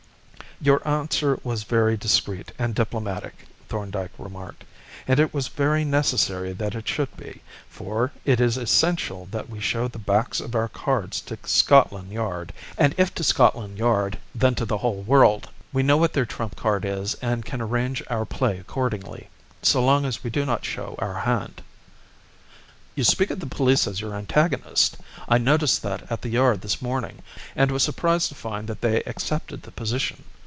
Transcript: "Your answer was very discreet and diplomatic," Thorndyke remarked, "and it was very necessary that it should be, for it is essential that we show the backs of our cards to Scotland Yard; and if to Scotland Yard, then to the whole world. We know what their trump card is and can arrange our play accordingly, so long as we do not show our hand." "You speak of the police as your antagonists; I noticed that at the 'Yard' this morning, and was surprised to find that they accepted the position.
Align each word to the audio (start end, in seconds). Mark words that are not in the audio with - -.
"Your 0.63 0.87
answer 0.87 1.39
was 1.43 1.63
very 1.63 1.97
discreet 1.97 2.51
and 2.59 2.75
diplomatic," 2.75 3.47
Thorndyke 3.67 4.11
remarked, 4.19 4.63
"and 5.07 5.19
it 5.19 5.33
was 5.33 5.47
very 5.47 5.83
necessary 5.83 6.53
that 6.53 6.75
it 6.75 6.87
should 6.87 7.17
be, 7.17 7.41
for 7.67 8.11
it 8.25 8.39
is 8.39 8.57
essential 8.57 9.27
that 9.31 9.49
we 9.49 9.59
show 9.59 9.87
the 9.87 9.97
backs 9.97 10.39
of 10.39 10.53
our 10.53 10.67
cards 10.67 11.19
to 11.21 11.37
Scotland 11.45 12.11
Yard; 12.11 12.53
and 12.77 12.93
if 12.95 13.11
to 13.15 13.23
Scotland 13.23 13.79
Yard, 13.79 14.19
then 14.35 14.53
to 14.53 14.63
the 14.63 14.77
whole 14.77 15.01
world. 15.01 15.49
We 15.73 15.81
know 15.81 15.97
what 15.97 16.13
their 16.13 16.27
trump 16.27 16.55
card 16.55 16.85
is 16.85 17.15
and 17.23 17.43
can 17.43 17.59
arrange 17.59 18.03
our 18.07 18.25
play 18.25 18.59
accordingly, 18.59 19.29
so 19.63 19.83
long 19.83 20.05
as 20.05 20.23
we 20.23 20.29
do 20.29 20.45
not 20.45 20.63
show 20.63 20.93
our 20.99 21.21
hand." 21.21 21.63
"You 22.93 23.03
speak 23.03 23.31
of 23.31 23.39
the 23.39 23.47
police 23.47 23.87
as 23.87 23.99
your 23.99 24.13
antagonists; 24.13 24.95
I 25.27 25.39
noticed 25.39 25.81
that 25.81 26.03
at 26.11 26.21
the 26.21 26.29
'Yard' 26.29 26.61
this 26.61 26.83
morning, 26.83 27.23
and 27.55 27.71
was 27.71 27.81
surprised 27.81 28.29
to 28.29 28.35
find 28.35 28.67
that 28.67 28.81
they 28.81 29.01
accepted 29.05 29.63
the 29.63 29.71
position. 29.71 30.23